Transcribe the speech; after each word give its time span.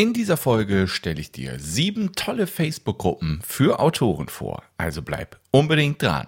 In 0.00 0.14
dieser 0.14 0.38
Folge 0.38 0.88
stelle 0.88 1.20
ich 1.20 1.30
dir 1.30 1.58
sieben 1.58 2.12
tolle 2.14 2.46
Facebook-Gruppen 2.46 3.42
für 3.46 3.80
Autoren 3.80 4.28
vor. 4.28 4.62
Also 4.78 5.02
bleib 5.02 5.38
unbedingt 5.50 6.00
dran. 6.00 6.26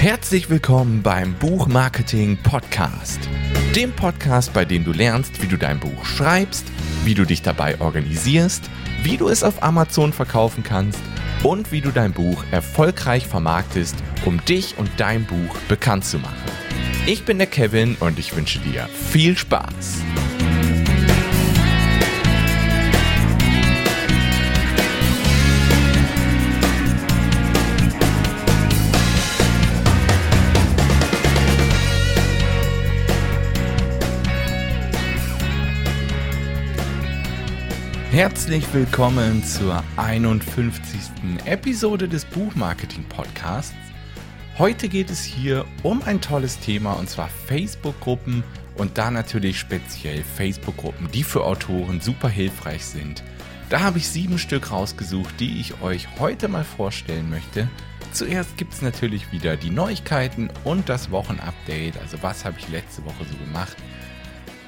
Herzlich 0.00 0.48
willkommen 0.48 1.02
beim 1.02 1.34
Buchmarketing 1.34 2.38
Podcast. 2.42 3.20
Dem 3.76 3.92
Podcast, 3.92 4.54
bei 4.54 4.64
dem 4.64 4.82
du 4.82 4.92
lernst, 4.92 5.42
wie 5.42 5.46
du 5.46 5.58
dein 5.58 5.78
Buch 5.78 6.06
schreibst, 6.06 6.64
wie 7.08 7.14
du 7.14 7.24
dich 7.24 7.40
dabei 7.40 7.80
organisierst, 7.80 8.68
wie 9.02 9.16
du 9.16 9.28
es 9.28 9.42
auf 9.42 9.62
Amazon 9.62 10.12
verkaufen 10.12 10.62
kannst 10.62 11.00
und 11.42 11.72
wie 11.72 11.80
du 11.80 11.90
dein 11.90 12.12
Buch 12.12 12.44
erfolgreich 12.50 13.26
vermarktest, 13.26 13.96
um 14.26 14.44
dich 14.44 14.76
und 14.76 14.90
dein 14.98 15.24
Buch 15.24 15.56
bekannt 15.68 16.04
zu 16.04 16.18
machen. 16.18 16.36
Ich 17.06 17.24
bin 17.24 17.38
der 17.38 17.46
Kevin 17.46 17.96
und 18.00 18.18
ich 18.18 18.36
wünsche 18.36 18.58
dir 18.58 18.90
viel 19.10 19.38
Spaß. 19.38 20.02
Herzlich 38.18 38.64
willkommen 38.74 39.44
zur 39.44 39.84
51. 39.96 40.82
Episode 41.44 42.08
des 42.08 42.24
Buchmarketing 42.24 43.04
Podcasts. 43.04 43.76
Heute 44.58 44.88
geht 44.88 45.08
es 45.08 45.22
hier 45.22 45.64
um 45.84 46.02
ein 46.02 46.20
tolles 46.20 46.58
Thema 46.58 46.94
und 46.94 47.08
zwar 47.08 47.28
Facebook-Gruppen 47.28 48.42
und 48.76 48.98
da 48.98 49.12
natürlich 49.12 49.60
speziell 49.60 50.24
Facebook-Gruppen, 50.24 51.08
die 51.12 51.22
für 51.22 51.44
Autoren 51.44 52.00
super 52.00 52.28
hilfreich 52.28 52.86
sind. 52.86 53.22
Da 53.68 53.82
habe 53.82 53.98
ich 53.98 54.08
sieben 54.08 54.38
Stück 54.38 54.72
rausgesucht, 54.72 55.38
die 55.38 55.60
ich 55.60 55.80
euch 55.80 56.08
heute 56.18 56.48
mal 56.48 56.64
vorstellen 56.64 57.30
möchte. 57.30 57.68
Zuerst 58.10 58.56
gibt 58.56 58.74
es 58.74 58.82
natürlich 58.82 59.30
wieder 59.30 59.56
die 59.56 59.70
Neuigkeiten 59.70 60.50
und 60.64 60.88
das 60.88 61.12
Wochenupdate, 61.12 61.96
also 62.02 62.20
was 62.20 62.44
habe 62.44 62.58
ich 62.58 62.68
letzte 62.68 63.04
Woche 63.04 63.24
so 63.30 63.36
gemacht. 63.36 63.76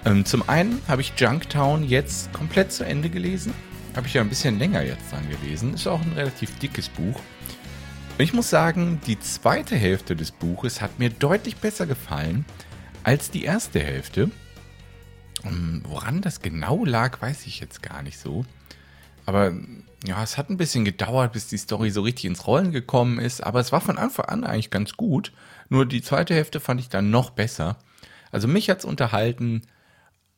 Ähm, 0.04 0.24
zum 0.24 0.48
einen 0.48 0.80
habe 0.88 1.02
ich 1.02 1.12
Junktown 1.16 1.84
jetzt 1.84 2.32
komplett 2.32 2.72
zu 2.72 2.84
Ende 2.84 3.10
gelesen. 3.10 3.52
Habe 3.94 4.06
ich 4.06 4.14
ja 4.14 4.22
ein 4.22 4.28
bisschen 4.28 4.58
länger 4.58 4.82
jetzt 4.82 5.12
dran 5.12 5.28
gelesen. 5.28 5.74
Ist 5.74 5.86
auch 5.86 6.00
ein 6.00 6.12
relativ 6.12 6.58
dickes 6.58 6.88
Buch. 6.88 7.16
Und 7.16 8.24
ich 8.24 8.32
muss 8.32 8.48
sagen, 8.50 9.00
die 9.06 9.18
zweite 9.18 9.76
Hälfte 9.76 10.16
des 10.16 10.30
Buches 10.30 10.80
hat 10.80 10.98
mir 10.98 11.10
deutlich 11.10 11.56
besser 11.56 11.86
gefallen 11.86 12.44
als 13.02 13.30
die 13.30 13.44
erste 13.44 13.80
Hälfte. 13.80 14.30
Um, 15.42 15.50
ähm, 15.50 15.82
woran 15.86 16.20
das 16.20 16.40
genau 16.40 16.84
lag, 16.84 17.20
weiß 17.20 17.46
ich 17.46 17.60
jetzt 17.60 17.82
gar 17.82 18.02
nicht 18.02 18.18
so. 18.18 18.44
Aber 19.26 19.52
ja, 20.04 20.22
es 20.22 20.38
hat 20.38 20.50
ein 20.50 20.56
bisschen 20.56 20.84
gedauert, 20.84 21.32
bis 21.32 21.48
die 21.48 21.58
Story 21.58 21.90
so 21.90 22.02
richtig 22.02 22.24
ins 22.24 22.46
Rollen 22.46 22.72
gekommen 22.72 23.18
ist. 23.18 23.42
Aber 23.42 23.60
es 23.60 23.72
war 23.72 23.80
von 23.80 23.98
Anfang 23.98 24.26
an 24.26 24.44
eigentlich 24.44 24.70
ganz 24.70 24.94
gut. 24.94 25.32
Nur 25.68 25.86
die 25.86 26.02
zweite 26.02 26.34
Hälfte 26.34 26.58
fand 26.58 26.80
ich 26.80 26.88
dann 26.88 27.10
noch 27.10 27.30
besser. 27.30 27.78
Also 28.32 28.48
mich 28.48 28.70
hat 28.70 28.78
es 28.80 28.84
unterhalten. 28.84 29.62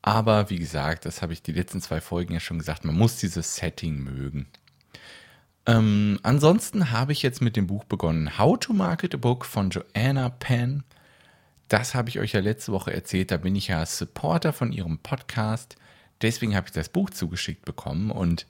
Aber 0.02 0.50
wie 0.50 0.58
gesagt, 0.58 1.06
das 1.06 1.22
habe 1.22 1.32
ich 1.32 1.42
die 1.42 1.52
letzten 1.52 1.80
zwei 1.80 2.00
Folgen 2.00 2.34
ja 2.34 2.40
schon 2.40 2.58
gesagt, 2.58 2.84
man 2.84 2.96
muss 2.96 3.16
dieses 3.16 3.56
Setting 3.56 4.02
mögen. 4.02 4.48
Ähm, 5.64 6.18
ansonsten 6.24 6.90
habe 6.90 7.12
ich 7.12 7.22
jetzt 7.22 7.40
mit 7.40 7.54
dem 7.54 7.68
Buch 7.68 7.84
begonnen, 7.84 8.36
How 8.36 8.58
to 8.58 8.72
Market 8.72 9.14
a 9.14 9.18
Book 9.18 9.44
von 9.44 9.70
Joanna 9.70 10.28
Penn. 10.28 10.82
Das 11.68 11.94
habe 11.94 12.08
ich 12.08 12.18
euch 12.18 12.32
ja 12.32 12.40
letzte 12.40 12.72
Woche 12.72 12.92
erzählt, 12.92 13.30
da 13.30 13.36
bin 13.36 13.54
ich 13.54 13.68
ja 13.68 13.86
Supporter 13.86 14.52
von 14.52 14.72
ihrem 14.72 14.98
Podcast. 14.98 15.76
Deswegen 16.20 16.56
habe 16.56 16.66
ich 16.66 16.72
das 16.72 16.88
Buch 16.88 17.10
zugeschickt 17.10 17.64
bekommen 17.64 18.10
und 18.10 18.46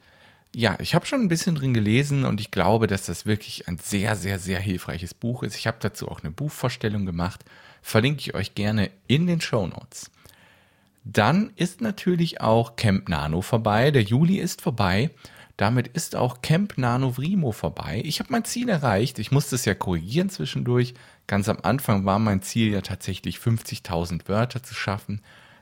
ja, 0.54 0.76
ich 0.80 0.94
habe 0.94 1.06
schon 1.06 1.22
ein 1.22 1.28
bisschen 1.28 1.54
drin 1.54 1.72
gelesen 1.72 2.24
und 2.24 2.40
ich 2.40 2.50
glaube, 2.50 2.86
dass 2.86 3.06
das 3.06 3.24
wirklich 3.24 3.68
ein 3.68 3.78
sehr, 3.78 4.16
sehr, 4.16 4.38
sehr 4.38 4.60
hilfreiches 4.60 5.14
Buch 5.14 5.42
ist. 5.42 5.56
Ich 5.56 5.66
habe 5.66 5.78
dazu 5.80 6.08
auch 6.08 6.20
eine 6.20 6.30
Buchvorstellung 6.30 7.06
gemacht. 7.06 7.44
Verlinke 7.80 8.20
ich 8.20 8.34
euch 8.34 8.54
gerne 8.54 8.90
in 9.06 9.26
den 9.26 9.40
Show 9.40 9.66
Notes. 9.66 10.10
Dann 11.04 11.50
ist 11.56 11.80
natürlich 11.80 12.40
auch 12.40 12.76
Camp 12.76 13.08
Nano 13.08 13.42
vorbei. 13.42 13.90
Der 13.90 14.02
Juli 14.02 14.36
ist 14.38 14.62
vorbei. 14.62 15.10
Damit 15.56 15.88
ist 15.88 16.16
auch 16.16 16.42
Camp 16.42 16.78
Nano 16.78 17.16
Vrimo 17.16 17.52
vorbei. 17.52 18.02
Ich 18.04 18.20
habe 18.20 18.32
mein 18.32 18.44
Ziel 18.44 18.68
erreicht. 18.68 19.18
Ich 19.18 19.30
musste 19.32 19.56
es 19.56 19.64
ja 19.64 19.74
korrigieren 19.74 20.30
zwischendurch. 20.30 20.94
Ganz 21.26 21.48
am 21.48 21.58
Anfang 21.62 22.04
war 22.04 22.18
mein 22.18 22.42
Ziel 22.42 22.72
ja 22.72 22.80
tatsächlich 22.80 23.36
50.000 23.36 24.28
Wörter 24.28 24.62
zu 24.62 24.74
schaffen. 24.74 25.20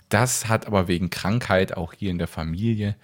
Das 0.09 0.49
hat 0.49 0.67
aber 0.67 0.89
wegen 0.89 1.11
Krankheit 1.11 1.77
auch 1.77 1.93
hier 1.93 2.11
in 2.11 2.19
der 2.19 2.29
Familie 2.29 2.97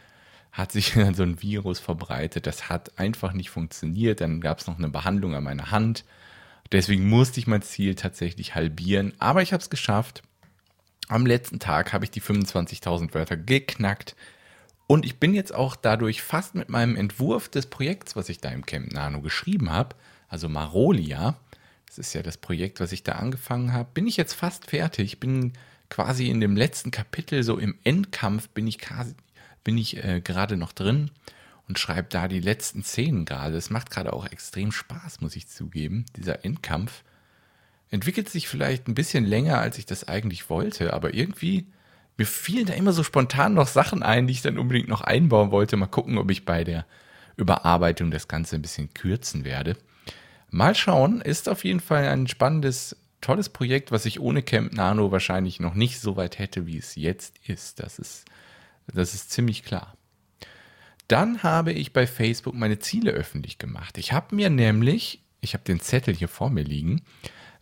hat 0.56 0.72
sich 0.72 0.92
dann 0.94 1.14
so 1.14 1.22
ein 1.22 1.42
Virus 1.42 1.78
verbreitet. 1.78 2.46
Das 2.46 2.68
hat 2.68 2.98
einfach 2.98 3.32
nicht 3.32 3.50
funktioniert. 3.50 4.20
Dann 4.20 4.40
gab 4.40 4.58
es 4.58 4.66
noch 4.66 4.78
eine 4.78 4.88
Behandlung 4.88 5.34
an 5.34 5.44
meiner 5.44 5.70
Hand. 5.70 6.04
Deswegen 6.72 7.08
musste 7.08 7.38
ich 7.38 7.46
mein 7.46 7.62
Ziel 7.62 7.94
tatsächlich 7.94 8.54
halbieren. 8.54 9.12
Aber 9.18 9.42
ich 9.42 9.52
habe 9.52 9.62
es 9.62 9.70
geschafft. 9.70 10.22
Am 11.08 11.26
letzten 11.26 11.58
Tag 11.58 11.92
habe 11.92 12.04
ich 12.04 12.10
die 12.10 12.22
25.000 12.22 13.14
Wörter 13.14 13.36
geknackt 13.36 14.16
und 14.86 15.04
ich 15.04 15.18
bin 15.18 15.34
jetzt 15.34 15.54
auch 15.54 15.76
dadurch 15.76 16.22
fast 16.22 16.54
mit 16.54 16.68
meinem 16.68 16.96
Entwurf 16.96 17.48
des 17.48 17.66
Projekts, 17.66 18.16
was 18.16 18.28
ich 18.28 18.38
da 18.38 18.50
im 18.50 18.66
Camp 18.66 18.92
Nano 18.92 19.20
geschrieben 19.20 19.70
habe, 19.70 19.96
also 20.28 20.48
Marolia, 20.48 21.36
das 21.86 21.98
ist 21.98 22.14
ja 22.14 22.22
das 22.22 22.36
Projekt, 22.36 22.80
was 22.80 22.92
ich 22.92 23.02
da 23.02 23.12
angefangen 23.12 23.72
habe, 23.72 23.88
bin 23.94 24.06
ich 24.06 24.16
jetzt 24.16 24.34
fast 24.34 24.66
fertig. 24.66 25.20
Bin 25.20 25.52
quasi 25.88 26.28
in 26.28 26.40
dem 26.40 26.56
letzten 26.56 26.90
Kapitel, 26.90 27.42
so 27.42 27.58
im 27.58 27.76
Endkampf, 27.84 28.48
bin 28.50 28.66
ich, 28.66 28.78
bin 29.64 29.78
ich 29.78 30.02
äh, 30.04 30.20
gerade 30.20 30.56
noch 30.56 30.72
drin 30.72 31.10
und 31.68 31.78
schreibe 31.78 32.08
da 32.10 32.28
die 32.28 32.40
letzten 32.40 32.82
Szenen 32.82 33.24
gerade. 33.24 33.56
Es 33.56 33.70
macht 33.70 33.90
gerade 33.90 34.12
auch 34.12 34.26
extrem 34.26 34.72
Spaß, 34.72 35.20
muss 35.20 35.36
ich 35.36 35.48
zugeben, 35.48 36.04
dieser 36.16 36.44
Endkampf 36.44 37.02
entwickelt 37.90 38.28
sich 38.28 38.48
vielleicht 38.48 38.88
ein 38.88 38.94
bisschen 38.94 39.24
länger, 39.24 39.58
als 39.58 39.78
ich 39.78 39.86
das 39.86 40.08
eigentlich 40.08 40.50
wollte, 40.50 40.92
aber 40.92 41.14
irgendwie, 41.14 41.66
mir 42.16 42.26
fielen 42.26 42.66
da 42.66 42.74
immer 42.74 42.92
so 42.92 43.02
spontan 43.02 43.54
noch 43.54 43.68
Sachen 43.68 44.02
ein, 44.02 44.26
die 44.26 44.32
ich 44.32 44.42
dann 44.42 44.58
unbedingt 44.58 44.88
noch 44.88 45.02
einbauen 45.02 45.50
wollte. 45.50 45.76
Mal 45.76 45.86
gucken, 45.86 46.18
ob 46.18 46.30
ich 46.30 46.44
bei 46.44 46.64
der 46.64 46.86
Überarbeitung 47.36 48.10
das 48.10 48.28
Ganze 48.28 48.56
ein 48.56 48.62
bisschen 48.62 48.92
kürzen 48.94 49.44
werde. 49.44 49.76
Mal 50.50 50.74
schauen, 50.74 51.20
ist 51.20 51.48
auf 51.48 51.64
jeden 51.64 51.80
Fall 51.80 52.08
ein 52.08 52.26
spannendes, 52.26 52.96
tolles 53.20 53.50
Projekt, 53.50 53.92
was 53.92 54.06
ich 54.06 54.20
ohne 54.20 54.42
Camp 54.42 54.72
Nano 54.72 55.12
wahrscheinlich 55.12 55.60
noch 55.60 55.74
nicht 55.74 56.00
so 56.00 56.16
weit 56.16 56.38
hätte, 56.38 56.66
wie 56.66 56.78
es 56.78 56.94
jetzt 56.94 57.38
ist. 57.46 57.80
Das 57.80 57.98
ist, 57.98 58.24
das 58.86 59.14
ist 59.14 59.30
ziemlich 59.30 59.64
klar. 59.64 59.96
Dann 61.08 61.42
habe 61.42 61.72
ich 61.72 61.92
bei 61.92 62.06
Facebook 62.06 62.54
meine 62.54 62.78
Ziele 62.78 63.12
öffentlich 63.12 63.58
gemacht. 63.58 63.98
Ich 63.98 64.12
habe 64.12 64.34
mir 64.34 64.50
nämlich, 64.50 65.22
ich 65.40 65.54
habe 65.54 65.64
den 65.64 65.80
Zettel 65.80 66.14
hier 66.14 66.28
vor 66.28 66.50
mir 66.50 66.64
liegen, 66.64 67.02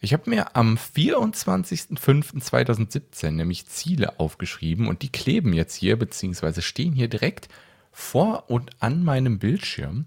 ich 0.04 0.12
habe 0.12 0.30
mir 0.30 0.56
am 0.56 0.76
24.05.2017 0.76 3.30
nämlich 3.30 3.66
Ziele 3.66 4.20
aufgeschrieben 4.20 4.86
und 4.86 5.02
die 5.02 5.10
kleben 5.10 5.52
jetzt 5.52 5.74
hier, 5.74 5.98
beziehungsweise 5.98 6.62
stehen 6.62 6.92
hier 6.92 7.08
direkt 7.08 7.48
vor 7.90 8.48
und 8.50 8.70
an 8.80 9.02
meinem 9.02 9.38
Bildschirm. 9.38 10.04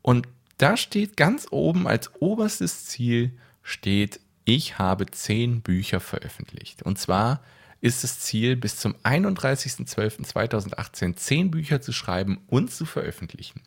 Und 0.00 0.28
da 0.58 0.76
steht 0.76 1.16
ganz 1.16 1.48
oben 1.50 1.88
als 1.88 2.12
oberstes 2.20 2.86
Ziel 2.86 3.32
steht, 3.62 4.20
ich 4.44 4.78
habe 4.78 5.06
zehn 5.06 5.60
Bücher 5.60 5.98
veröffentlicht. 6.00 6.82
Und 6.82 6.98
zwar 6.98 7.42
ist 7.80 8.04
das 8.04 8.20
Ziel, 8.20 8.56
bis 8.56 8.76
zum 8.76 8.94
31.12.2018 8.96 11.16
zehn 11.16 11.50
Bücher 11.50 11.80
zu 11.80 11.92
schreiben 11.92 12.40
und 12.46 12.70
zu 12.70 12.84
veröffentlichen. 12.84 13.62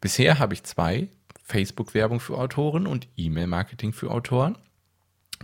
Bisher 0.00 0.38
habe 0.38 0.54
ich 0.54 0.62
zwei, 0.62 1.08
Facebook-Werbung 1.42 2.20
für 2.20 2.38
Autoren 2.38 2.86
und 2.86 3.08
E-Mail-Marketing 3.16 3.92
für 3.92 4.10
Autoren. 4.10 4.56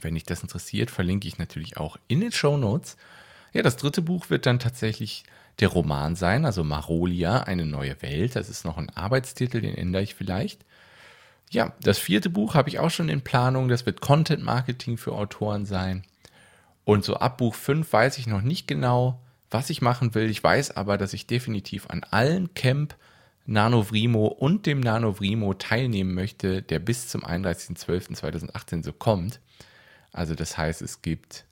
Wenn 0.00 0.14
dich 0.14 0.24
das 0.24 0.42
interessiert, 0.42 0.90
verlinke 0.90 1.28
ich 1.28 1.38
natürlich 1.38 1.76
auch 1.76 1.96
in 2.08 2.20
den 2.20 2.32
Show 2.32 2.56
Notes. 2.56 2.96
Ja, 3.52 3.62
das 3.62 3.76
dritte 3.76 4.02
Buch 4.02 4.30
wird 4.30 4.46
dann 4.46 4.58
tatsächlich 4.58 5.24
der 5.60 5.68
Roman 5.68 6.16
sein, 6.16 6.46
also 6.46 6.64
Marolia, 6.64 7.40
eine 7.40 7.66
neue 7.66 8.00
Welt. 8.02 8.36
Das 8.36 8.48
ist 8.48 8.64
noch 8.64 8.78
ein 8.78 8.90
Arbeitstitel, 8.90 9.60
den 9.60 9.74
ändere 9.74 10.02
ich 10.02 10.14
vielleicht. 10.14 10.64
Ja, 11.50 11.74
das 11.82 11.98
vierte 11.98 12.30
Buch 12.30 12.54
habe 12.54 12.70
ich 12.70 12.78
auch 12.78 12.90
schon 12.90 13.10
in 13.10 13.20
Planung. 13.20 13.68
Das 13.68 13.84
wird 13.84 14.00
Content 14.00 14.42
Marketing 14.42 14.96
für 14.96 15.12
Autoren 15.12 15.66
sein. 15.66 16.04
Und 16.84 17.04
so 17.04 17.16
ab 17.16 17.38
Buch 17.38 17.54
5 17.54 17.92
weiß 17.92 18.18
ich 18.18 18.26
noch 18.26 18.40
nicht 18.40 18.66
genau, 18.66 19.20
was 19.50 19.68
ich 19.68 19.82
machen 19.82 20.14
will. 20.14 20.30
Ich 20.30 20.42
weiß 20.42 20.76
aber, 20.76 20.96
dass 20.96 21.12
ich 21.12 21.26
definitiv 21.26 21.90
an 21.90 22.04
allen 22.10 22.54
Camp 22.54 22.96
Nanovrimo 23.44 24.26
und 24.26 24.66
dem 24.66 24.80
Nanovrimo 24.80 25.52
teilnehmen 25.54 26.14
möchte, 26.14 26.62
der 26.62 26.78
bis 26.78 27.08
zum 27.08 27.22
31.12.2018 27.22 28.84
so 28.84 28.92
kommt. 28.92 29.40
Also 30.12 30.34
das 30.34 30.56
heißt, 30.58 30.82
es 30.82 31.02
gibt 31.02 31.46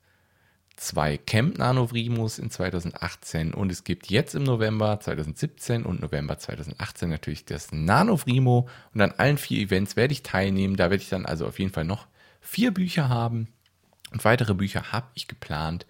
zwei 0.76 1.18
Camp 1.18 1.58
Nanovrimos 1.58 2.38
in 2.38 2.50
2018 2.50 3.52
und 3.52 3.70
es 3.70 3.84
gibt 3.84 4.10
jetzt 4.10 4.34
im 4.34 4.44
November 4.44 4.98
2017 4.98 5.84
und 5.84 6.00
November 6.00 6.38
2018 6.38 7.10
natürlich 7.10 7.44
das 7.44 7.70
Nanovrimo 7.70 8.68
und 8.94 9.00
an 9.02 9.12
allen 9.12 9.36
vier 9.36 9.60
Events 9.60 9.96
werde 9.96 10.12
ich 10.12 10.22
teilnehmen. 10.22 10.76
Da 10.76 10.90
werde 10.90 11.02
ich 11.02 11.10
dann 11.10 11.26
also 11.26 11.46
auf 11.46 11.58
jeden 11.58 11.72
Fall 11.72 11.84
noch 11.84 12.06
vier 12.40 12.72
Bücher 12.72 13.08
haben 13.10 13.48
und 14.12 14.24
weitere 14.24 14.54
Bücher 14.54 14.92
habe 14.92 15.08
ich 15.14 15.28
geplant. 15.28 15.86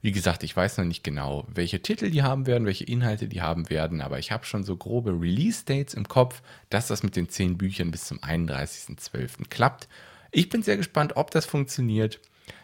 Wie 0.00 0.12
gesagt, 0.12 0.42
ich 0.42 0.56
weiß 0.56 0.78
noch 0.78 0.84
nicht 0.84 1.04
genau, 1.04 1.46
welche 1.52 1.80
Titel 1.80 2.10
die 2.10 2.22
haben 2.22 2.46
werden, 2.46 2.66
welche 2.66 2.84
Inhalte 2.84 3.28
die 3.28 3.40
haben 3.42 3.70
werden, 3.70 4.00
aber 4.00 4.18
ich 4.18 4.32
habe 4.32 4.44
schon 4.44 4.64
so 4.64 4.76
grobe 4.76 5.12
Release-Dates 5.12 5.94
im 5.94 6.08
Kopf, 6.08 6.42
dass 6.70 6.88
das 6.88 7.04
mit 7.04 7.14
den 7.14 7.28
zehn 7.28 7.56
Büchern 7.56 7.92
bis 7.92 8.06
zum 8.06 8.18
31.12. 8.18 9.48
klappt. 9.48 9.88
Ich 10.32 10.48
bin 10.48 10.62
sehr 10.62 10.76
gespannt, 10.76 11.16
ob 11.16 11.30
das 11.30 11.46
funktioniert 11.46 12.20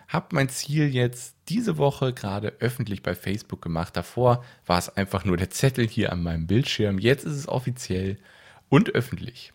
habe 0.08 0.34
mein 0.34 0.48
Ziel 0.48 0.88
jetzt 0.88 1.36
diese 1.48 1.76
Woche 1.76 2.12
gerade 2.14 2.54
öffentlich 2.60 3.02
bei 3.02 3.14
Facebook 3.14 3.62
gemacht. 3.62 3.96
Davor 3.96 4.42
war 4.66 4.78
es 4.78 4.88
einfach 4.88 5.24
nur 5.24 5.36
der 5.36 5.50
Zettel 5.50 5.86
hier 5.86 6.12
an 6.12 6.22
meinem 6.22 6.46
Bildschirm. 6.46 6.98
Jetzt 6.98 7.24
ist 7.24 7.36
es 7.36 7.46
offiziell 7.48 8.16
und 8.70 8.94
öffentlich. 8.94 9.52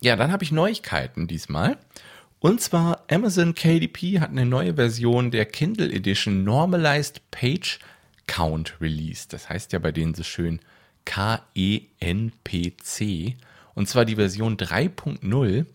Ja, 0.00 0.16
dann 0.16 0.32
habe 0.32 0.42
ich 0.44 0.50
Neuigkeiten 0.52 1.28
diesmal. 1.28 1.78
Und 2.40 2.60
zwar 2.60 3.04
Amazon 3.10 3.54
KDP 3.54 4.20
hat 4.20 4.30
eine 4.30 4.46
neue 4.46 4.74
Version 4.74 5.30
der 5.30 5.46
Kindle 5.46 5.92
Edition 5.92 6.44
Normalized 6.44 7.30
Page 7.30 7.78
Count 8.26 8.74
released. 8.80 9.32
Das 9.32 9.48
heißt 9.48 9.72
ja 9.72 9.78
bei 9.78 9.92
denen 9.92 10.14
so 10.14 10.22
schön 10.24 10.60
K-E-N-P-C. 11.04 11.86
Und 13.74 13.88
zwar 13.88 14.04
die 14.04 14.16
Version 14.16 14.56
3.0. 14.56 15.66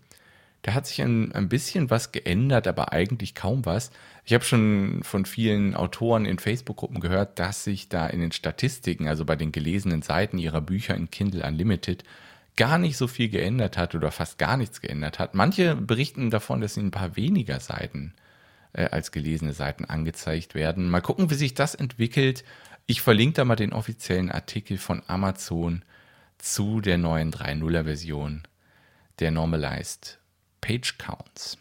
Da 0.63 0.73
hat 0.73 0.87
sich 0.87 1.01
ein, 1.01 1.33
ein 1.33 1.49
bisschen 1.49 1.89
was 1.89 2.13
geändert, 2.13 2.67
aber 2.67 2.93
eigentlich 2.93 3.35
kaum 3.35 3.65
was. 3.65 3.91
Ich 4.23 4.33
habe 4.33 4.45
schon 4.45 5.01
von 5.03 5.25
vielen 5.25 5.75
Autoren 5.75 6.25
in 6.25 6.39
Facebook-Gruppen 6.39 7.01
gehört, 7.01 7.37
dass 7.37 7.65
sich 7.65 7.89
da 7.89 8.07
in 8.07 8.21
den 8.21 8.31
Statistiken, 8.31 9.09
also 9.09 9.25
bei 9.25 9.35
den 9.35 9.51
gelesenen 9.51 10.01
Seiten 10.01 10.37
ihrer 10.37 10.61
Bücher 10.61 10.95
in 10.95 11.11
Kindle 11.11 11.45
Unlimited, 11.45 12.05
gar 12.55 12.77
nicht 12.77 12.95
so 12.95 13.07
viel 13.07 13.27
geändert 13.27 13.77
hat 13.77 13.93
oder 13.93 14.09
fast 14.09 14.37
gar 14.37 14.55
nichts 14.55 14.79
geändert 14.79 15.19
hat. 15.19 15.33
Manche 15.33 15.75
berichten 15.75 16.29
davon, 16.29 16.61
dass 16.61 16.77
ihnen 16.77 16.87
ein 16.87 16.91
paar 16.91 17.17
weniger 17.17 17.59
Seiten 17.59 18.13
äh, 18.71 18.85
als 18.85 19.11
gelesene 19.11 19.51
Seiten 19.51 19.83
angezeigt 19.83 20.55
werden. 20.55 20.89
Mal 20.89 21.01
gucken, 21.01 21.29
wie 21.29 21.35
sich 21.35 21.55
das 21.55 21.75
entwickelt. 21.75 22.45
Ich 22.85 23.01
verlinke 23.01 23.35
da 23.35 23.45
mal 23.45 23.57
den 23.57 23.73
offiziellen 23.73 24.31
Artikel 24.31 24.77
von 24.77 25.03
Amazon 25.07 25.83
zu 26.37 26.79
der 26.79 26.97
neuen 26.97 27.33
3.0er 27.33 27.83
Version 27.83 28.43
der 29.19 29.31
Normalized 29.31 30.19
Page 30.63 30.97
Counts. 30.97 31.57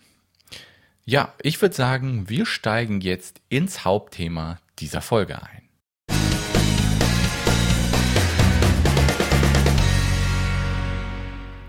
Ja, 1.05 1.35
ich 1.43 1.61
würde 1.61 1.75
sagen, 1.75 2.29
wir 2.29 2.47
steigen 2.47 3.01
jetzt 3.01 3.41
ins 3.49 3.85
Hauptthema 3.85 4.61
dieser 4.79 5.01
Folge 5.01 5.43
ein. 5.43 5.69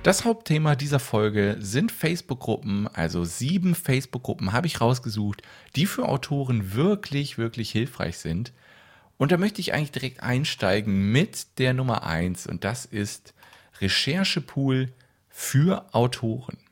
Das 0.04 0.26
Hauptthema 0.26 0.76
dieser 0.76 1.00
Folge 1.00 1.58
sind 1.60 1.92
Facebook-Gruppen, 1.92 2.88
also 2.88 3.24
sieben 3.24 3.74
Facebook-Gruppen 3.74 4.54
habe 4.54 4.68
ich 4.68 4.80
rausgesucht, 4.80 5.42
die 5.76 5.88
für 5.88 6.08
Autoren 6.08 6.74
wirklich, 6.74 7.40
wirklich 7.40 7.72
hilfreich 7.72 8.20
sind. 8.20 8.54
Und 9.18 9.32
da 9.32 9.38
möchte 9.38 9.60
ich 9.60 9.74
eigentlich 9.74 9.92
direkt 9.92 10.22
einsteigen 10.22 11.12
mit 11.12 11.58
der 11.58 11.74
Nummer 11.74 12.04
eins 12.04 12.46
und 12.46 12.64
das 12.64 12.86
ist 12.86 13.34
Recherchepool 13.82 14.94
für 15.30 15.92
Autoren. 15.96 16.63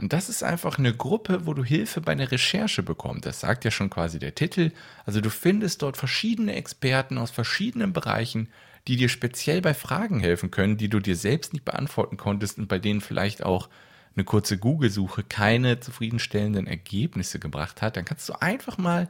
Und 0.00 0.12
das 0.12 0.28
ist 0.28 0.42
einfach 0.42 0.78
eine 0.78 0.94
Gruppe, 0.94 1.46
wo 1.46 1.54
du 1.54 1.64
Hilfe 1.64 2.00
bei 2.00 2.14
der 2.14 2.30
Recherche 2.30 2.82
bekommst. 2.82 3.26
Das 3.26 3.40
sagt 3.40 3.64
ja 3.64 3.70
schon 3.70 3.90
quasi 3.90 4.18
der 4.18 4.34
Titel. 4.34 4.72
Also 5.04 5.20
du 5.20 5.30
findest 5.30 5.82
dort 5.82 5.96
verschiedene 5.96 6.54
Experten 6.54 7.18
aus 7.18 7.30
verschiedenen 7.30 7.92
Bereichen, 7.92 8.48
die 8.86 8.96
dir 8.96 9.08
speziell 9.08 9.60
bei 9.60 9.74
Fragen 9.74 10.20
helfen 10.20 10.50
können, 10.50 10.76
die 10.76 10.88
du 10.88 11.00
dir 11.00 11.16
selbst 11.16 11.52
nicht 11.52 11.64
beantworten 11.64 12.16
konntest 12.16 12.58
und 12.58 12.68
bei 12.68 12.78
denen 12.78 13.00
vielleicht 13.00 13.42
auch 13.42 13.68
eine 14.14 14.24
kurze 14.24 14.58
Google-Suche 14.58 15.22
keine 15.22 15.80
zufriedenstellenden 15.80 16.66
Ergebnisse 16.66 17.38
gebracht 17.38 17.82
hat. 17.82 17.96
Dann 17.96 18.04
kannst 18.04 18.28
du 18.28 18.40
einfach 18.40 18.78
mal 18.78 19.08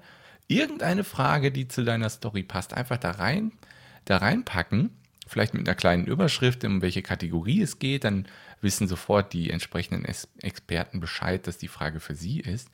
irgendeine 0.48 1.04
Frage, 1.04 1.52
die 1.52 1.68
zu 1.68 1.84
deiner 1.84 2.10
Story 2.10 2.42
passt, 2.42 2.74
einfach 2.74 2.96
da 2.96 3.12
rein, 3.12 3.52
da 4.04 4.16
reinpacken 4.18 4.90
vielleicht 5.28 5.54
mit 5.54 5.68
einer 5.68 5.76
kleinen 5.76 6.06
Überschrift, 6.06 6.64
um 6.64 6.82
welche 6.82 7.02
Kategorie 7.02 7.62
es 7.62 7.78
geht, 7.78 8.04
dann 8.04 8.26
wissen 8.60 8.88
sofort 8.88 9.32
die 9.32 9.50
entsprechenden 9.50 10.04
Experten 10.40 11.00
Bescheid, 11.00 11.46
dass 11.46 11.58
die 11.58 11.68
Frage 11.68 12.00
für 12.00 12.14
sie 12.14 12.40
ist. 12.40 12.70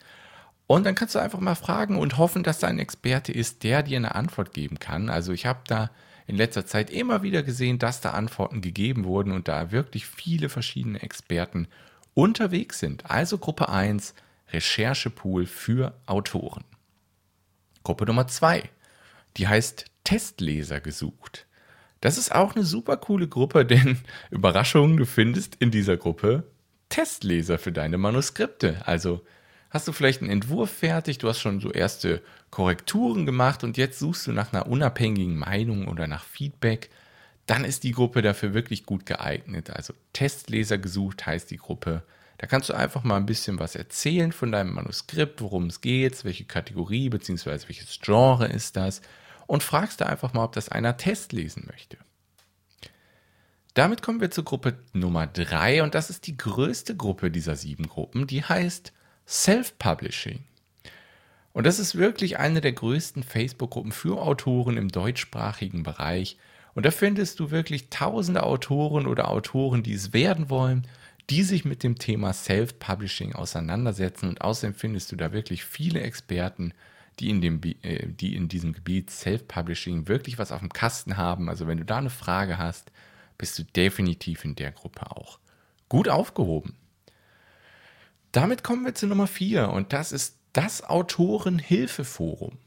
Und 0.66 0.86
dann 0.86 0.94
kannst 0.94 1.14
du 1.14 1.18
einfach 1.18 1.40
mal 1.40 1.54
fragen 1.54 1.98
und 1.98 2.16
hoffen, 2.16 2.42
dass 2.42 2.58
da 2.58 2.68
ein 2.68 2.78
Experte 2.78 3.32
ist, 3.32 3.64
der 3.64 3.82
dir 3.82 3.98
eine 3.98 4.14
Antwort 4.14 4.54
geben 4.54 4.78
kann. 4.78 5.10
Also 5.10 5.32
ich 5.32 5.44
habe 5.44 5.60
da 5.66 5.90
in 6.26 6.36
letzter 6.36 6.64
Zeit 6.64 6.88
immer 6.90 7.22
wieder 7.22 7.42
gesehen, 7.42 7.78
dass 7.78 8.00
da 8.00 8.12
Antworten 8.12 8.62
gegeben 8.62 9.04
wurden 9.04 9.32
und 9.32 9.46
da 9.46 9.72
wirklich 9.72 10.06
viele 10.06 10.48
verschiedene 10.48 11.02
Experten 11.02 11.68
unterwegs 12.14 12.78
sind. 12.78 13.10
Also 13.10 13.36
Gruppe 13.36 13.68
1, 13.68 14.14
Recherchepool 14.52 15.44
für 15.44 15.94
Autoren. 16.06 16.64
Gruppe 17.82 18.06
Nummer 18.06 18.26
2, 18.26 18.70
die 19.36 19.48
heißt 19.48 19.84
Testleser 20.04 20.80
gesucht. 20.80 21.46
Das 22.04 22.18
ist 22.18 22.34
auch 22.34 22.54
eine 22.54 22.66
super 22.66 22.98
coole 22.98 23.28
Gruppe, 23.28 23.64
denn 23.64 23.96
Überraschung, 24.30 24.98
du 24.98 25.06
findest 25.06 25.54
in 25.54 25.70
dieser 25.70 25.96
Gruppe 25.96 26.44
Testleser 26.90 27.58
für 27.58 27.72
deine 27.72 27.96
Manuskripte. 27.96 28.82
Also 28.84 29.24
hast 29.70 29.88
du 29.88 29.92
vielleicht 29.92 30.20
einen 30.20 30.30
Entwurf 30.30 30.70
fertig, 30.70 31.16
du 31.16 31.30
hast 31.30 31.40
schon 31.40 31.60
so 31.60 31.72
erste 31.72 32.20
Korrekturen 32.50 33.24
gemacht 33.24 33.64
und 33.64 33.78
jetzt 33.78 33.98
suchst 33.98 34.26
du 34.26 34.32
nach 34.32 34.52
einer 34.52 34.66
unabhängigen 34.66 35.38
Meinung 35.38 35.88
oder 35.88 36.06
nach 36.06 36.24
Feedback, 36.24 36.90
dann 37.46 37.64
ist 37.64 37.84
die 37.84 37.92
Gruppe 37.92 38.20
dafür 38.20 38.52
wirklich 38.52 38.84
gut 38.84 39.06
geeignet. 39.06 39.70
Also 39.70 39.94
Testleser 40.12 40.76
gesucht 40.76 41.24
heißt 41.24 41.50
die 41.50 41.56
Gruppe. 41.56 42.02
Da 42.36 42.46
kannst 42.46 42.68
du 42.68 42.74
einfach 42.74 43.02
mal 43.02 43.16
ein 43.16 43.24
bisschen 43.24 43.58
was 43.58 43.76
erzählen 43.76 44.32
von 44.32 44.52
deinem 44.52 44.74
Manuskript, 44.74 45.40
worum 45.40 45.68
es 45.68 45.80
geht, 45.80 46.22
welche 46.26 46.44
Kategorie 46.44 47.08
bzw. 47.08 47.66
welches 47.66 47.98
Genre 48.02 48.44
ist 48.44 48.76
das 48.76 49.00
und 49.46 49.62
fragst 49.62 50.00
da 50.00 50.06
einfach 50.06 50.32
mal, 50.32 50.44
ob 50.44 50.52
das 50.52 50.68
einer 50.68 50.96
Test 50.96 51.32
lesen 51.32 51.68
möchte. 51.70 51.98
Damit 53.74 54.02
kommen 54.02 54.20
wir 54.20 54.30
zur 54.30 54.44
Gruppe 54.44 54.78
Nummer 54.92 55.26
3 55.26 55.82
und 55.82 55.94
das 55.94 56.08
ist 56.08 56.26
die 56.28 56.36
größte 56.36 56.96
Gruppe 56.96 57.30
dieser 57.30 57.56
sieben 57.56 57.88
Gruppen, 57.88 58.26
die 58.26 58.44
heißt 58.44 58.92
Self-Publishing. 59.26 60.44
Und 61.52 61.66
das 61.66 61.78
ist 61.78 61.96
wirklich 61.96 62.38
eine 62.38 62.60
der 62.60 62.72
größten 62.72 63.22
Facebook-Gruppen 63.22 63.92
für 63.92 64.20
Autoren 64.20 64.76
im 64.76 64.88
deutschsprachigen 64.88 65.82
Bereich. 65.82 66.36
Und 66.74 66.84
da 66.84 66.90
findest 66.90 67.38
du 67.40 67.50
wirklich 67.50 67.90
tausende 67.90 68.42
Autoren 68.42 69.06
oder 69.06 69.28
Autoren, 69.30 69.82
die 69.82 69.94
es 69.94 70.12
werden 70.12 70.50
wollen, 70.50 70.86
die 71.30 71.42
sich 71.42 71.64
mit 71.64 71.82
dem 71.82 71.96
Thema 71.96 72.32
Self-Publishing 72.32 73.34
auseinandersetzen. 73.34 74.28
Und 74.28 74.40
außerdem 74.40 74.74
findest 74.74 75.12
du 75.12 75.16
da 75.16 75.32
wirklich 75.32 75.64
viele 75.64 76.00
Experten, 76.00 76.74
die 77.20 77.30
in, 77.30 77.40
dem, 77.40 77.60
äh, 77.82 78.06
die 78.06 78.34
in 78.34 78.48
diesem 78.48 78.72
Gebiet 78.72 79.10
Self-Publishing 79.10 80.08
wirklich 80.08 80.38
was 80.38 80.52
auf 80.52 80.60
dem 80.60 80.72
Kasten 80.72 81.16
haben. 81.16 81.48
Also 81.48 81.66
wenn 81.66 81.78
du 81.78 81.84
da 81.84 81.98
eine 81.98 82.10
Frage 82.10 82.58
hast, 82.58 82.90
bist 83.38 83.58
du 83.58 83.64
definitiv 83.64 84.44
in 84.44 84.54
der 84.54 84.72
Gruppe 84.72 85.10
auch 85.10 85.38
gut 85.88 86.08
aufgehoben. 86.08 86.76
Damit 88.32 88.64
kommen 88.64 88.84
wir 88.84 88.94
zu 88.94 89.06
Nummer 89.06 89.26
4 89.26 89.68
und 89.68 89.92
das 89.92 90.12
ist 90.12 90.38
das 90.52 90.82
Autorenhilfeforum. 90.82 92.58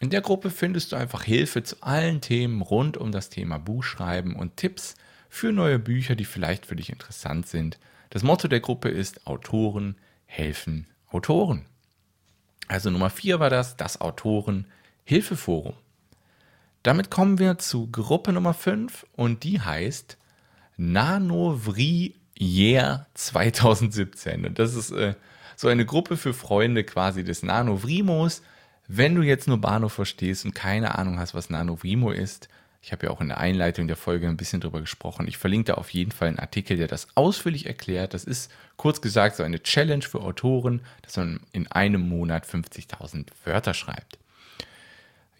In 0.00 0.10
der 0.10 0.20
Gruppe 0.20 0.50
findest 0.50 0.92
du 0.92 0.96
einfach 0.96 1.22
Hilfe 1.22 1.62
zu 1.62 1.82
allen 1.82 2.20
Themen 2.20 2.60
rund 2.60 2.98
um 2.98 3.12
das 3.12 3.30
Thema 3.30 3.58
Buchschreiben 3.58 4.36
und 4.36 4.58
Tipps 4.58 4.94
für 5.30 5.52
neue 5.52 5.78
Bücher, 5.78 6.16
die 6.16 6.26
vielleicht 6.26 6.66
für 6.66 6.76
dich 6.76 6.90
interessant 6.90 7.46
sind. 7.46 7.78
Das 8.10 8.22
Motto 8.22 8.46
der 8.46 8.60
Gruppe 8.60 8.90
ist 8.90 9.26
Autoren 9.26 9.96
helfen 10.26 10.86
Autoren. 11.08 11.64
Also 12.68 12.90
Nummer 12.90 13.10
4 13.10 13.40
war 13.40 13.50
das, 13.50 13.76
das 13.76 14.00
Autoren-Hilfeforum. 14.00 15.74
Damit 16.82 17.10
kommen 17.10 17.38
wir 17.38 17.58
zu 17.58 17.90
Gruppe 17.90 18.32
Nummer 18.32 18.54
5 18.54 19.06
und 19.16 19.44
die 19.44 19.60
heißt 19.60 20.18
Nanovrier 20.76 22.12
2017. 23.14 24.46
Und 24.46 24.58
das 24.58 24.74
ist 24.74 24.90
äh, 24.92 25.14
so 25.56 25.68
eine 25.68 25.86
Gruppe 25.86 26.16
für 26.16 26.34
Freunde 26.34 26.84
quasi 26.84 27.24
des 27.24 27.42
Nanovrimos. 27.42 28.42
Wenn 28.88 29.14
du 29.14 29.22
jetzt 29.22 29.48
nur 29.48 29.60
Bahnhof 29.60 29.94
verstehst 29.94 30.44
und 30.44 30.54
keine 30.54 30.96
Ahnung 30.96 31.18
hast, 31.18 31.34
was 31.34 31.50
Nanovrimo 31.50 32.12
ist, 32.12 32.48
ich 32.86 32.92
habe 32.92 33.06
ja 33.06 33.12
auch 33.12 33.20
in 33.20 33.26
der 33.26 33.38
Einleitung 33.38 33.88
der 33.88 33.96
Folge 33.96 34.28
ein 34.28 34.36
bisschen 34.36 34.60
drüber 34.60 34.80
gesprochen. 34.80 35.26
Ich 35.26 35.38
verlinke 35.38 35.72
da 35.72 35.74
auf 35.74 35.90
jeden 35.90 36.12
Fall 36.12 36.28
einen 36.28 36.38
Artikel, 36.38 36.76
der 36.76 36.86
das 36.86 37.08
ausführlich 37.16 37.66
erklärt. 37.66 38.14
Das 38.14 38.22
ist 38.22 38.48
kurz 38.76 39.00
gesagt 39.00 39.34
so 39.34 39.42
eine 39.42 39.60
Challenge 39.60 40.04
für 40.04 40.20
Autoren, 40.20 40.82
dass 41.02 41.16
man 41.16 41.40
in 41.50 41.66
einem 41.66 42.08
Monat 42.08 42.46
50.000 42.46 43.26
Wörter 43.44 43.74
schreibt. 43.74 44.20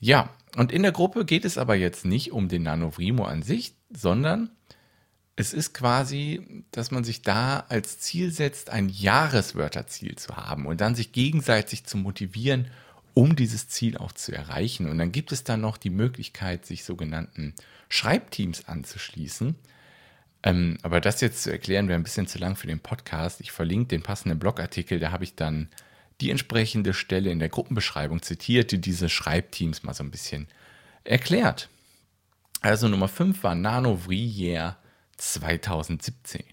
Ja, 0.00 0.30
und 0.56 0.72
in 0.72 0.82
der 0.82 0.90
Gruppe 0.90 1.24
geht 1.24 1.44
es 1.44 1.56
aber 1.56 1.76
jetzt 1.76 2.04
nicht 2.04 2.32
um 2.32 2.48
den 2.48 2.64
Nanovrimo 2.64 3.24
an 3.24 3.44
sich, 3.44 3.74
sondern 3.90 4.50
es 5.36 5.54
ist 5.54 5.72
quasi, 5.72 6.64
dass 6.72 6.90
man 6.90 7.04
sich 7.04 7.22
da 7.22 7.64
als 7.68 8.00
Ziel 8.00 8.32
setzt, 8.32 8.70
ein 8.70 8.88
Jahreswörterziel 8.88 10.16
zu 10.16 10.36
haben 10.36 10.66
und 10.66 10.80
dann 10.80 10.96
sich 10.96 11.12
gegenseitig 11.12 11.84
zu 11.84 11.96
motivieren 11.96 12.72
um 13.16 13.34
dieses 13.34 13.66
Ziel 13.68 13.96
auch 13.96 14.12
zu 14.12 14.32
erreichen. 14.32 14.90
Und 14.90 14.98
dann 14.98 15.10
gibt 15.10 15.32
es 15.32 15.42
da 15.42 15.56
noch 15.56 15.78
die 15.78 15.88
Möglichkeit, 15.88 16.66
sich 16.66 16.84
sogenannten 16.84 17.54
Schreibteams 17.88 18.68
anzuschließen. 18.68 19.54
Ähm, 20.42 20.76
aber 20.82 21.00
das 21.00 21.22
jetzt 21.22 21.42
zu 21.42 21.50
erklären, 21.50 21.88
wäre 21.88 21.98
ein 21.98 22.02
bisschen 22.02 22.26
zu 22.26 22.36
lang 22.36 22.56
für 22.56 22.66
den 22.66 22.78
Podcast. 22.78 23.40
Ich 23.40 23.52
verlinke 23.52 23.88
den 23.88 24.02
passenden 24.02 24.38
Blogartikel, 24.38 25.00
da 25.00 25.12
habe 25.12 25.24
ich 25.24 25.34
dann 25.34 25.70
die 26.20 26.30
entsprechende 26.30 26.92
Stelle 26.92 27.30
in 27.30 27.38
der 27.38 27.48
Gruppenbeschreibung 27.48 28.20
zitiert, 28.20 28.70
die 28.70 28.82
diese 28.82 29.08
Schreibteams 29.08 29.82
mal 29.82 29.94
so 29.94 30.04
ein 30.04 30.10
bisschen 30.10 30.46
erklärt. 31.04 31.70
Also 32.60 32.86
Nummer 32.86 33.08
5 33.08 33.42
war 33.42 33.54
Nano 33.54 33.96
Vrier 33.96 34.76
2017. 35.16 36.44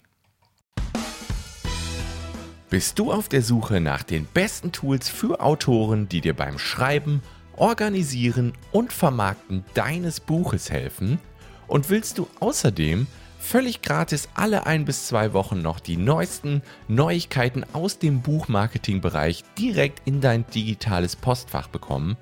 Bist 2.74 2.98
du 2.98 3.12
auf 3.12 3.28
der 3.28 3.42
Suche 3.42 3.80
nach 3.80 4.02
den 4.02 4.26
besten 4.26 4.72
Tools 4.72 5.08
für 5.08 5.40
Autoren, 5.40 6.08
die 6.08 6.20
dir 6.20 6.34
beim 6.34 6.58
Schreiben, 6.58 7.22
Organisieren 7.56 8.52
und 8.72 8.92
Vermarkten 8.92 9.64
deines 9.74 10.18
Buches 10.18 10.72
helfen? 10.72 11.20
Und 11.68 11.88
willst 11.88 12.18
du 12.18 12.26
außerdem 12.40 13.06
völlig 13.38 13.80
gratis 13.80 14.28
alle 14.34 14.66
ein 14.66 14.86
bis 14.86 15.06
zwei 15.06 15.32
Wochen 15.34 15.62
noch 15.62 15.78
die 15.78 15.96
neuesten 15.96 16.62
Neuigkeiten 16.88 17.64
aus 17.74 18.00
dem 18.00 18.22
Buchmarketing-Bereich 18.22 19.44
direkt 19.56 20.02
in 20.04 20.20
dein 20.20 20.44
digitales 20.48 21.14
Postfach 21.14 21.68
bekommen? 21.68 22.16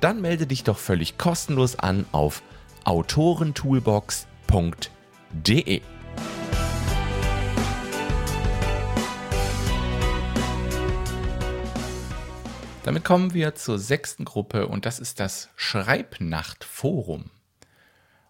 Dann 0.00 0.20
melde 0.20 0.46
dich 0.46 0.62
doch 0.62 0.78
völlig 0.78 1.18
kostenlos 1.18 1.80
an 1.80 2.06
auf 2.12 2.44
autorentoolbox.de. 2.84 5.80
Damit 12.86 13.02
kommen 13.02 13.34
wir 13.34 13.56
zur 13.56 13.80
sechsten 13.80 14.24
Gruppe 14.24 14.68
und 14.68 14.86
das 14.86 15.00
ist 15.00 15.18
das 15.18 15.48
Schreibnachtforum. 15.56 17.32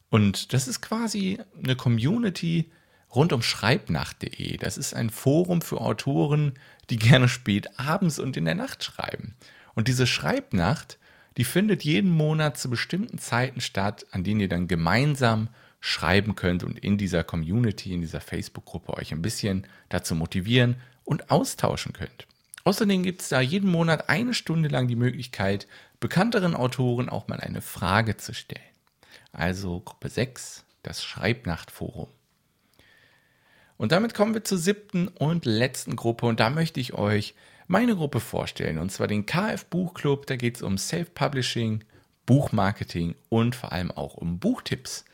Und 0.09 0.55
das 0.55 0.67
ist 0.67 0.81
quasi 0.81 1.39
eine 1.63 1.77
Community 1.77 2.73
rund 3.15 3.35
um 3.35 3.43
schreibnacht.de. 3.43 4.57
Das 4.57 4.79
ist 4.79 4.95
ein 4.95 5.11
Forum 5.11 5.61
für 5.61 5.83
Autoren, 5.83 6.55
die 6.89 6.97
gerne 6.97 7.29
spät 7.29 7.79
abends 7.79 8.19
und 8.19 8.39
in 8.39 8.47
der 8.47 8.55
Nacht 8.55 8.83
schreiben. 8.83 9.35
Und 9.75 9.89
diese 9.89 10.07
Schreibnacht, 10.07 10.99
die 11.37 11.45
findet 11.45 11.85
jeden 11.85 12.11
Monat 12.11 12.57
zu 12.57 12.71
bestimmten 12.71 13.19
Zeiten 13.19 13.61
statt, 13.61 14.07
an 14.11 14.25
denen 14.25 14.41
ihr 14.41 14.49
dann 14.49 14.69
gemeinsam 14.69 15.51
schreiben 15.81 16.35
könnt 16.35 16.65
und 16.65 16.79
in 16.79 16.97
dieser 16.97 17.25
Community, 17.25 17.93
in 17.93 18.01
dieser 18.01 18.23
Facebook-Gruppe 18.23 18.95
euch 18.95 19.13
ein 19.13 19.21
bisschen 19.21 19.67
dazu 19.91 20.15
motivieren 20.15 20.77
und 21.05 21.31
austauschen 21.31 21.93
könnt. 21.93 22.27
Außerdem 22.67 23.03
gibt 23.03 23.23
es 23.23 23.31
da 23.31 23.41
jeden 23.41 23.71
Monat 23.71 24.11
eine 24.11 24.35
Stunde 24.35 24.69
lang 24.69 24.89
die 24.89 24.97
Möglichkeit, 24.97 25.67
bekannteren 26.01 26.55
Autoren 26.55 27.09
auch 27.09 27.29
mal 27.29 27.41
eine 27.41 27.63
Frage 27.63 28.19
zu 28.19 28.35
stellen 28.35 28.61
also 29.37 29.81
Gruppe 29.81 30.09
6, 30.09 30.65
das 30.83 31.05
Schreibnachtforum. 31.05 32.09
Und 33.77 33.93
damit 33.93 34.15
kommen 34.15 34.33
wir 34.33 34.45
zur 34.45 34.59
siebten 34.59 35.09
und 35.09 35.45
letzten 35.45 35.97
Gruppe 35.97 36.27
und 36.27 36.41
da 36.41 36.49
möchte 36.49 36.81
ich 36.81 36.95
euch 36.95 37.35
meine 37.67 37.95
Gruppe 37.95 38.21
vorstellen 38.21 38.79
und 38.79 38.91
zwar 38.91 39.07
den 39.07 39.27
KF 39.27 39.67
Buchclub. 39.67 40.27
Da 40.27 40.37
geht 40.37 40.57
es 40.57 40.63
um 40.63 40.79
Self-Publishing, 40.79 41.85
Buchmarketing 42.25 43.15
und 43.29 43.55
vor 43.55 43.73
allem 43.73 43.91
auch 43.91 44.15
um 44.15 44.39
Buchtipps. 44.39 45.05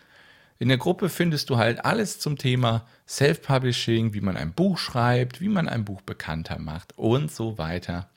In 0.63 0.69
der 0.69 0.79
Gruppe 0.79 1.09
findest 1.09 1.51
du 1.51 1.57
halt 1.57 1.85
alles 1.85 2.21
zum 2.21 2.39
Thema 2.39 2.87
Self-Publishing, 3.09 4.15
wie 4.15 4.21
man 4.21 4.37
ein 4.37 4.53
Buch 4.53 4.79
schreibt, 4.79 5.41
wie 5.41 5.49
man 5.49 5.69
ein 5.69 5.85
Buch 5.85 6.03
bekannter 6.03 6.61
macht 6.61 6.97
und 6.97 7.33
so 7.33 7.59
weiter 7.59 8.09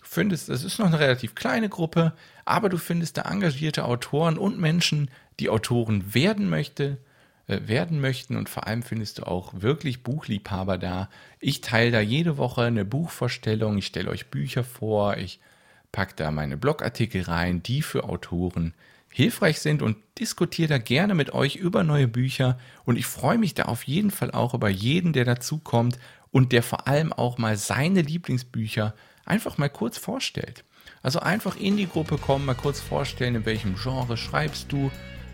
findest, 0.00 0.50
es 0.50 0.62
ist 0.62 0.78
noch 0.78 0.86
eine 0.86 1.00
relativ 1.00 1.34
kleine 1.34 1.68
Gruppe, 1.68 2.12
aber 2.44 2.68
du 2.68 2.78
findest 2.78 3.16
da 3.16 3.22
engagierte 3.22 3.86
Autoren 3.86 4.38
und 4.38 4.60
Menschen, 4.60 5.10
die 5.40 5.50
Autoren 5.50 6.14
werden 6.14 6.48
möchte, 6.48 6.98
äh, 7.48 7.58
werden 7.66 8.00
möchten 8.00 8.36
und 8.36 8.48
vor 8.48 8.68
allem 8.68 8.84
findest 8.84 9.18
du 9.18 9.24
auch 9.24 9.52
wirklich 9.54 10.04
Buchliebhaber 10.04 10.78
da. 10.78 11.08
Ich 11.40 11.60
teile 11.60 11.90
da 11.90 12.00
jede 12.00 12.36
Woche 12.38 12.62
eine 12.62 12.84
Buchvorstellung, 12.84 13.78
ich 13.78 13.86
stelle 13.86 14.10
euch 14.10 14.28
Bücher 14.30 14.62
vor, 14.62 15.16
ich 15.16 15.40
packe 15.90 16.14
da 16.14 16.30
meine 16.30 16.56
Blogartikel 16.56 17.22
rein, 17.22 17.64
die 17.64 17.82
für 17.82 18.04
Autoren 18.04 18.74
hilfreich 19.10 19.60
sind 19.60 19.82
und 19.82 19.96
diskutiere 20.18 20.68
da 20.68 20.78
gerne 20.78 21.14
mit 21.14 21.32
euch 21.32 21.56
über 21.56 21.82
neue 21.82 22.08
Bücher 22.08 22.58
und 22.84 22.96
ich 22.96 23.06
freue 23.06 23.38
mich 23.38 23.54
da 23.54 23.64
auf 23.64 23.82
jeden 23.84 24.10
Fall 24.10 24.30
auch 24.30 24.54
über 24.54 24.68
jeden, 24.68 25.12
der 25.12 25.24
dazukommt 25.24 25.98
und 26.30 26.52
der 26.52 26.62
vor 26.62 26.86
allem 26.86 27.12
auch 27.12 27.36
mal 27.36 27.56
seine 27.56 28.02
Lieblingsbücher 28.02 28.94
einfach 29.24 29.58
mal 29.58 29.68
kurz 29.68 29.98
vorstellt. 29.98 30.64
Also 31.02 31.20
einfach 31.20 31.56
in 31.56 31.76
die 31.76 31.88
Gruppe 31.88 32.18
kommen, 32.18 32.44
mal 32.44 32.54
kurz 32.54 32.80
vorstellen, 32.80 33.34
in 33.34 33.46
welchem 33.46 33.74
Genre 33.76 34.16
schreibst 34.16 34.70
du, 34.70 34.90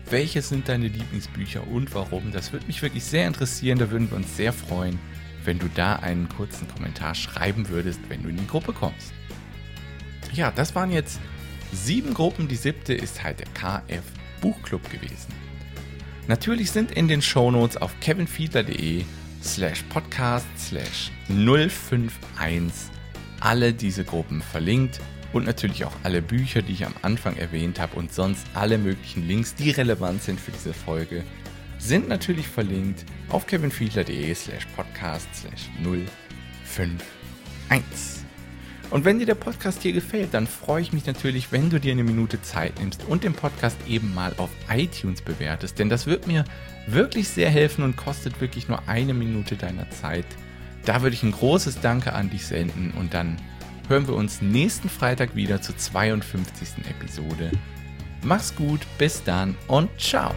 welche 0.09 0.41
sind 0.41 0.69
deine 0.69 0.87
Lieblingsbücher 0.87 1.67
und 1.67 1.93
warum. 1.93 2.31
Das 2.31 2.53
würde 2.53 2.65
mich 2.67 2.81
wirklich 2.81 3.03
sehr 3.03 3.27
interessieren, 3.27 3.77
da 3.77 3.91
würden 3.91 4.09
wir 4.09 4.17
uns 4.17 4.37
sehr 4.37 4.53
freuen, 4.53 4.97
wenn 5.43 5.59
du 5.59 5.67
da 5.75 5.97
einen 5.97 6.29
kurzen 6.29 6.67
Kommentar 6.67 7.15
schreiben 7.15 7.69
würdest, 7.69 7.99
wenn 8.07 8.23
du 8.23 8.29
in 8.29 8.37
die 8.37 8.47
Gruppe 8.47 8.73
kommst. 8.73 9.13
Ja, 10.33 10.51
das 10.51 10.75
waren 10.75 10.91
jetzt 10.91 11.19
sieben 11.71 12.13
Gruppen, 12.13 12.47
die 12.47 12.55
siebte 12.55 12.93
ist 12.93 13.23
halt 13.23 13.39
der 13.39 13.47
KF 13.47 14.03
Buchclub 14.41 14.89
gewesen. 14.89 15.33
Natürlich 16.27 16.71
sind 16.71 16.91
in 16.91 17.07
den 17.07 17.21
Shownotes 17.21 17.77
auf 17.77 17.97
kevinfiedler.de 17.99 19.05
slash 19.41 19.83
podcast 19.83 20.47
slash 20.57 21.11
051 21.29 22.11
alle 23.39 23.73
diese 23.73 24.03
Gruppen 24.03 24.41
verlinkt 24.41 24.99
und 25.33 25.45
natürlich 25.45 25.85
auch 25.85 25.93
alle 26.03 26.21
Bücher, 26.21 26.61
die 26.61 26.73
ich 26.73 26.85
am 26.85 26.93
Anfang 27.01 27.37
erwähnt 27.37 27.79
habe 27.79 27.95
und 27.95 28.13
sonst 28.13 28.45
alle 28.53 28.77
möglichen 28.77 29.27
Links, 29.27 29.55
die 29.55 29.71
relevant 29.71 30.23
sind 30.23 30.39
für 30.39 30.51
diese 30.51 30.73
Folge, 30.73 31.23
sind 31.77 32.07
natürlich 32.07 32.47
verlinkt 32.47 33.05
auf 33.29 33.45
kevinfiedler.de 33.45 34.33
slash 34.33 34.65
podcast 34.75 35.27
slash 35.35 35.69
051. 35.83 38.16
Und 38.89 39.03
wenn 39.03 39.19
dir 39.19 39.25
der 39.25 39.35
Podcast 39.35 39.81
hier 39.81 39.93
gefällt, 39.93 40.33
dann 40.33 40.47
freue 40.47 40.81
ich 40.81 40.93
mich 40.93 41.05
natürlich, 41.05 41.51
wenn 41.51 41.69
du 41.69 41.79
dir 41.79 41.91
eine 41.91 42.03
Minute 42.03 42.41
Zeit 42.41 42.79
nimmst 42.79 43.03
und 43.07 43.23
den 43.23 43.33
Podcast 43.33 43.77
eben 43.87 44.13
mal 44.15 44.33
auf 44.37 44.49
iTunes 44.69 45.21
bewertest, 45.21 45.79
denn 45.79 45.89
das 45.89 46.07
wird 46.07 46.27
mir 46.27 46.45
wirklich 46.87 47.27
sehr 47.27 47.49
helfen 47.49 47.83
und 47.83 47.97
kostet 47.97 48.39
wirklich 48.39 48.69
nur 48.69 48.87
eine 48.87 49.13
Minute 49.13 49.55
deiner 49.55 49.89
Zeit. 49.89 50.25
Da 50.85 51.01
würde 51.01 51.15
ich 51.15 51.23
ein 51.23 51.33
großes 51.33 51.81
Danke 51.81 52.13
an 52.13 52.29
dich 52.29 52.45
senden 52.45 52.91
und 52.97 53.13
dann 53.13 53.37
hören 53.89 54.07
wir 54.07 54.15
uns 54.15 54.41
nächsten 54.41 54.89
Freitag 54.89 55.35
wieder 55.35 55.61
zur 55.61 55.77
52. 55.77 56.85
Episode. 56.89 57.51
Mach's 58.23 58.55
gut, 58.55 58.81
bis 58.97 59.23
dann 59.23 59.55
und 59.67 59.89
ciao. 59.99 60.33